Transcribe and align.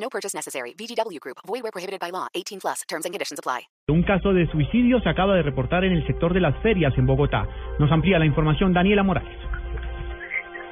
No 0.00 0.08
purchase 0.08 0.34
necessary. 0.34 0.74
VGW 0.74 1.18
Group. 1.20 1.38
Void 1.46 1.62
where 1.62 1.72
prohibited 1.72 2.00
by 2.00 2.10
law. 2.10 2.28
18 2.34 2.60
plus. 2.60 2.82
Terms 2.88 3.04
and 3.04 3.12
conditions 3.12 3.38
apply. 3.38 3.68
Un 3.88 4.02
caso 4.02 4.32
de 4.32 4.46
suicidio 4.50 5.00
se 5.00 5.08
acaba 5.08 5.34
de 5.34 5.42
reportar 5.42 5.84
en 5.84 5.92
el 5.92 6.06
sector 6.06 6.34
de 6.34 6.40
las 6.40 6.56
ferias 6.62 6.92
en 6.98 7.06
Bogotá. 7.06 7.46
Nos 7.78 7.90
amplía 7.90 8.18
la 8.18 8.26
información 8.26 8.72
Daniela 8.72 9.02
Morales. 9.02 9.57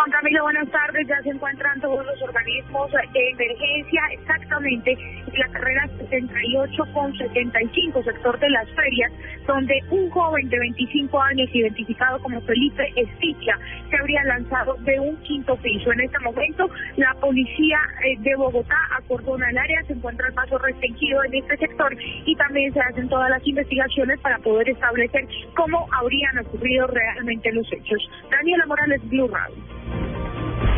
Juan 0.00 0.12
Camilo, 0.12 0.44
buenas 0.44 0.70
tardes. 0.70 1.06
Ya 1.06 1.22
se 1.22 1.28
encuentran 1.28 1.78
todos 1.78 2.06
los 2.06 2.22
organismos 2.22 2.90
de 2.90 3.30
emergencia 3.32 4.00
exactamente 4.12 4.92
en 4.92 5.38
la 5.38 5.48
carrera 5.48 5.86
78 5.98 6.84
con 6.94 7.14
75, 7.18 8.02
sector 8.04 8.38
de 8.38 8.48
las 8.48 8.66
ferias, 8.70 9.12
donde 9.46 9.78
un 9.90 10.08
joven 10.08 10.48
de 10.48 10.58
25 10.58 11.20
años, 11.20 11.50
identificado 11.52 12.18
como 12.20 12.40
Felipe 12.40 12.90
Esticia, 12.96 13.58
se 13.90 13.96
habría 13.98 14.24
lanzado 14.24 14.74
de 14.80 14.98
un 15.00 15.18
quinto 15.18 15.54
piso. 15.56 15.92
En 15.92 16.00
este 16.00 16.18
momento, 16.20 16.70
la 16.96 17.12
policía 17.20 17.80
eh, 18.02 18.16
de 18.20 18.34
Bogotá 18.36 18.78
acordona 18.96 19.50
el 19.50 19.58
área, 19.58 19.82
se 19.82 19.92
encuentra 19.92 20.28
el 20.28 20.32
paso 20.32 20.56
restringido 20.56 21.22
en 21.24 21.34
este 21.34 21.58
sector 21.58 21.94
y 22.24 22.34
también 22.36 22.72
se 22.72 22.80
hacen 22.80 23.06
todas 23.10 23.28
las 23.28 23.46
investigaciones 23.46 24.18
para 24.20 24.38
poder 24.38 24.66
establecer 24.70 25.28
cómo 25.54 25.86
habrían 25.92 26.38
ocurrido 26.38 26.86
realmente 26.86 27.52
los 27.52 27.70
hechos. 27.70 28.10
Daniela 28.30 28.64
Morales, 28.64 29.06
Blue 29.10 29.28
Radio. 29.28 29.79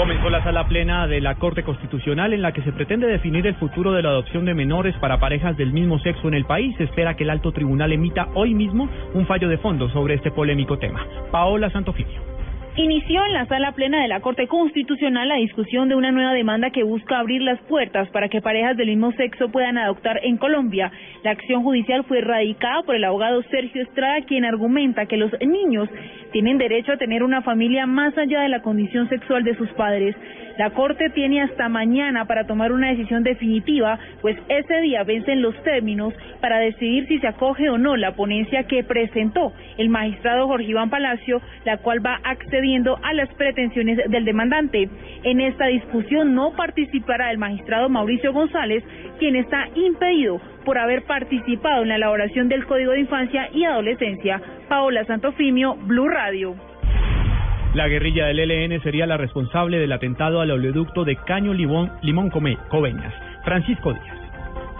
Comenzó 0.00 0.30
la 0.30 0.42
sala 0.42 0.66
plena 0.66 1.06
de 1.06 1.20
la 1.20 1.34
Corte 1.34 1.62
Constitucional 1.62 2.32
en 2.32 2.40
la 2.40 2.52
que 2.52 2.62
se 2.62 2.72
pretende 2.72 3.06
definir 3.06 3.46
el 3.46 3.56
futuro 3.56 3.92
de 3.92 4.00
la 4.00 4.08
adopción 4.08 4.46
de 4.46 4.54
menores 4.54 4.96
para 4.96 5.20
parejas 5.20 5.58
del 5.58 5.74
mismo 5.74 5.98
sexo 5.98 6.26
en 6.26 6.32
el 6.32 6.46
país. 6.46 6.74
Se 6.78 6.84
espera 6.84 7.16
que 7.16 7.24
el 7.24 7.28
alto 7.28 7.52
tribunal 7.52 7.92
emita 7.92 8.28
hoy 8.32 8.54
mismo 8.54 8.88
un 9.12 9.26
fallo 9.26 9.50
de 9.50 9.58
fondo 9.58 9.90
sobre 9.90 10.14
este 10.14 10.30
polémico 10.30 10.78
tema. 10.78 11.06
Paola 11.30 11.68
Santofimio. 11.68 12.30
Inició 12.76 13.26
en 13.26 13.32
la 13.32 13.46
sala 13.46 13.72
plena 13.72 14.00
de 14.00 14.08
la 14.08 14.20
Corte 14.20 14.46
Constitucional 14.46 15.28
la 15.28 15.34
discusión 15.34 15.88
de 15.88 15.96
una 15.96 16.12
nueva 16.12 16.32
demanda 16.32 16.70
que 16.70 16.84
busca 16.84 17.18
abrir 17.18 17.42
las 17.42 17.60
puertas 17.62 18.08
para 18.10 18.28
que 18.28 18.40
parejas 18.40 18.76
del 18.76 18.88
mismo 18.88 19.10
sexo 19.12 19.50
puedan 19.50 19.76
adoptar 19.76 20.20
en 20.22 20.36
Colombia. 20.36 20.90
La 21.24 21.32
acción 21.32 21.64
judicial 21.64 22.04
fue 22.04 22.20
radicada 22.20 22.82
por 22.84 22.94
el 22.94 23.04
abogado 23.04 23.42
Sergio 23.50 23.82
Estrada, 23.82 24.22
quien 24.26 24.44
argumenta 24.44 25.06
que 25.06 25.16
los 25.16 25.32
niños 25.40 25.88
tienen 26.32 26.58
derecho 26.58 26.92
a 26.92 26.96
tener 26.96 27.22
una 27.22 27.42
familia 27.42 27.86
más 27.86 28.16
allá 28.16 28.42
de 28.42 28.48
la 28.48 28.62
condición 28.62 29.08
sexual 29.08 29.44
de 29.44 29.56
sus 29.56 29.68
padres. 29.70 30.16
La 30.58 30.70
Corte 30.70 31.10
tiene 31.10 31.40
hasta 31.42 31.68
mañana 31.68 32.26
para 32.26 32.46
tomar 32.46 32.72
una 32.72 32.90
decisión 32.90 33.22
definitiva, 33.22 33.98
pues 34.20 34.36
ese 34.48 34.80
día 34.82 35.04
vencen 35.04 35.40
los 35.40 35.54
términos 35.62 36.12
para 36.40 36.58
decidir 36.58 37.06
si 37.06 37.18
se 37.18 37.28
acoge 37.28 37.70
o 37.70 37.78
no 37.78 37.96
la 37.96 38.12
ponencia 38.12 38.64
que 38.64 38.84
presentó 38.84 39.52
el 39.78 39.88
magistrado 39.88 40.46
Jorge 40.48 40.66
Iván 40.66 40.90
Palacio, 40.90 41.40
la 41.64 41.78
cual 41.78 42.04
va 42.04 42.20
accediendo 42.24 42.98
a 43.02 43.14
las 43.14 43.32
pretensiones 43.34 43.98
del 44.10 44.24
demandante. 44.24 44.88
En 45.22 45.40
esta 45.40 45.66
discusión 45.66 46.34
no 46.34 46.52
participará 46.52 47.30
el 47.30 47.38
magistrado 47.38 47.88
Mauricio 47.88 48.32
González, 48.32 48.84
quien 49.18 49.36
está 49.36 49.66
impedido 49.74 50.40
por 50.64 50.78
haber 50.78 51.04
participado 51.04 51.82
en 51.82 51.88
la 51.88 51.96
elaboración 51.96 52.48
del 52.48 52.66
Código 52.66 52.92
de 52.92 53.00
Infancia 53.00 53.48
y 53.52 53.64
Adolescencia. 53.64 54.40
Paola 54.68 55.04
Santofimio, 55.04 55.76
Blue 55.76 56.08
Radio. 56.08 56.54
La 57.74 57.86
guerrilla 57.86 58.26
del 58.26 58.40
ELN 58.40 58.82
sería 58.82 59.06
la 59.06 59.16
responsable 59.16 59.78
del 59.78 59.92
atentado 59.92 60.40
al 60.40 60.50
oleoducto 60.50 61.04
de 61.04 61.16
Caño 61.16 61.54
Limón, 61.54 61.92
Limón 62.02 62.30
Coveñas. 62.30 63.14
Francisco 63.44 63.92
Díaz. 63.92 64.18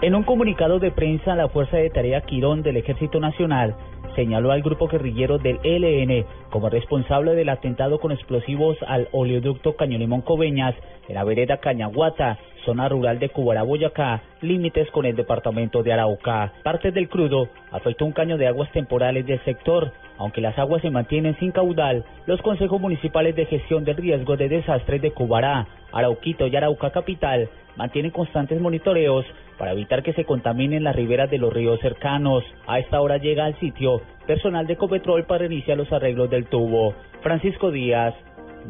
En 0.01 0.15
un 0.15 0.23
comunicado 0.23 0.79
de 0.79 0.91
prensa, 0.91 1.35
la 1.35 1.47
Fuerza 1.47 1.77
de 1.77 1.89
Tarea 1.89 2.21
Quirón 2.21 2.63
del 2.63 2.77
Ejército 2.77 3.19
Nacional 3.19 3.75
señaló 4.15 4.51
al 4.51 4.61
grupo 4.61 4.87
guerrillero 4.87 5.37
del 5.37 5.59
ELN 5.63 6.25
como 6.49 6.69
responsable 6.69 7.35
del 7.35 7.49
atentado 7.49 7.99
con 7.99 8.11
explosivos 8.11 8.77
al 8.87 9.07
oleoducto 9.11 9.75
Caño 9.75 9.97
Limón 9.97 10.21
Coveñas 10.21 10.75
en 11.07 11.15
la 11.15 11.23
vereda 11.23 11.57
Cañaguata, 11.57 12.37
zona 12.65 12.87
rural 12.89 13.19
de 13.19 13.29
Cubará, 13.29 13.63
Boyacá, 13.63 14.21
límites 14.41 14.89
con 14.91 15.05
el 15.05 15.15
departamento 15.15 15.83
de 15.83 15.93
Arauca. 15.93 16.53
Parte 16.63 16.91
del 16.91 17.09
crudo 17.09 17.47
afectó 17.71 18.05
un 18.05 18.11
caño 18.11 18.37
de 18.37 18.47
aguas 18.47 18.71
temporales 18.71 19.25
del 19.25 19.43
sector. 19.43 19.91
Aunque 20.17 20.41
las 20.41 20.57
aguas 20.59 20.81
se 20.83 20.91
mantienen 20.91 21.35
sin 21.39 21.51
caudal, 21.51 22.05
los 22.27 22.41
consejos 22.41 22.79
municipales 22.79 23.35
de 23.35 23.47
gestión 23.47 23.83
del 23.83 23.97
riesgo 23.97 24.37
de 24.37 24.49
desastres 24.49 25.01
de 25.01 25.11
Cubará, 25.11 25.67
Arauquito 25.91 26.47
y 26.47 26.55
Arauca 26.55 26.91
Capital 26.91 27.49
mantienen 27.75 28.11
constantes 28.11 28.59
monitoreos 28.59 29.25
para 29.57 29.73
evitar 29.73 30.03
que 30.03 30.13
se 30.13 30.25
contaminen 30.25 30.83
las 30.83 30.95
riberas 30.95 31.29
de 31.29 31.37
los 31.37 31.53
ríos 31.53 31.79
cercanos. 31.81 32.43
A 32.67 32.79
esta 32.79 32.99
hora 32.99 33.17
llega 33.17 33.45
al 33.45 33.59
sitio 33.59 34.01
personal 34.25 34.67
de 34.67 34.75
Copetrol 34.75 35.25
para 35.25 35.45
iniciar 35.45 35.77
los 35.77 35.91
arreglos 35.91 36.29
del 36.29 36.47
tubo. 36.47 36.93
Francisco 37.21 37.71
Díaz, 37.71 38.15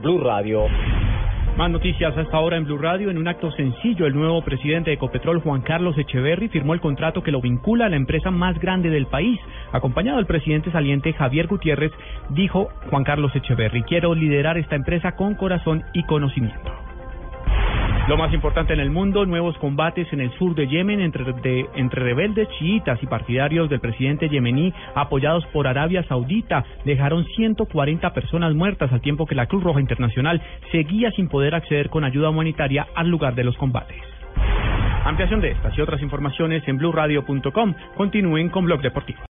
Blue 0.01 0.19
Radio. 0.19 0.65
Más 1.57 1.69
noticias 1.69 2.17
hasta 2.17 2.37
ahora 2.37 2.57
en 2.57 2.63
Blue 2.63 2.77
Radio. 2.77 3.09
En 3.11 3.17
un 3.17 3.27
acto 3.27 3.51
sencillo, 3.51 4.05
el 4.05 4.15
nuevo 4.15 4.41
presidente 4.41 4.89
de 4.89 4.95
Ecopetrol, 4.95 5.41
Juan 5.41 5.61
Carlos 5.61 5.97
Echeverry, 5.97 6.47
firmó 6.47 6.73
el 6.73 6.79
contrato 6.79 7.23
que 7.23 7.31
lo 7.31 7.41
vincula 7.41 7.85
a 7.85 7.89
la 7.89 7.97
empresa 7.97 8.31
más 8.31 8.57
grande 8.57 8.89
del 8.89 9.05
país. 9.07 9.39
Acompañado 9.73 10.17
del 10.17 10.25
presidente 10.25 10.71
saliente 10.71 11.13
Javier 11.13 11.47
Gutiérrez, 11.47 11.91
dijo 12.29 12.69
Juan 12.89 13.03
Carlos 13.03 13.35
Echeverry, 13.35 13.83
quiero 13.83 14.15
liderar 14.15 14.57
esta 14.57 14.75
empresa 14.75 15.15
con 15.15 15.35
corazón 15.35 15.83
y 15.93 16.03
conocimiento. 16.03 16.80
Lo 18.07 18.17
más 18.17 18.33
importante 18.33 18.73
en 18.73 18.79
el 18.79 18.89
mundo, 18.89 19.25
nuevos 19.27 19.55
combates 19.59 20.11
en 20.11 20.21
el 20.21 20.31
sur 20.31 20.55
de 20.55 20.67
Yemen 20.67 21.01
entre, 21.01 21.23
rebeldes 21.91 22.49
chiitas 22.57 23.01
y 23.03 23.05
partidarios 23.05 23.69
del 23.69 23.79
presidente 23.79 24.27
yemení 24.27 24.73
apoyados 24.95 25.45
por 25.47 25.67
Arabia 25.67 26.03
Saudita 26.03 26.65
dejaron 26.83 27.25
140 27.35 28.11
personas 28.13 28.55
muertas 28.55 28.91
al 28.91 29.01
tiempo 29.01 29.27
que 29.27 29.35
la 29.35 29.45
Cruz 29.45 29.63
Roja 29.63 29.79
Internacional 29.79 30.41
seguía 30.71 31.11
sin 31.11 31.29
poder 31.29 31.53
acceder 31.53 31.89
con 31.89 32.03
ayuda 32.03 32.31
humanitaria 32.31 32.87
al 32.95 33.07
lugar 33.07 33.35
de 33.35 33.43
los 33.43 33.55
combates. 33.55 34.01
Ampliación 35.05 35.39
de 35.39 35.51
estas 35.51 35.77
y 35.77 35.81
otras 35.81 36.01
informaciones 36.01 36.67
en 36.67 36.77
blueradio.com. 36.77 37.73
Continúen 37.95 38.49
con 38.49 38.65
Blog 38.65 38.81
Deportivo. 38.81 39.19